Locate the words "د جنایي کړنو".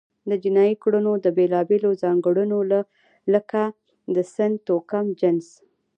0.29-1.11